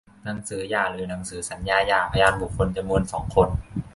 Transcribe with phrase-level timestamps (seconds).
[0.23, 3.47] หนังสือหย่าหรือหนังสือสัญญาหย่า พยานบุคคลจำนวน สอง คน